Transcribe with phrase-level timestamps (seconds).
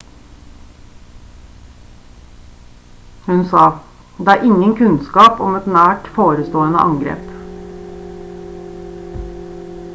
[3.27, 3.65] hun sa:
[4.17, 7.31] «det er ingen kunnskap om et nært forestående angrep